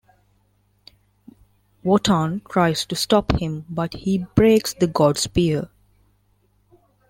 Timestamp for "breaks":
4.33-4.73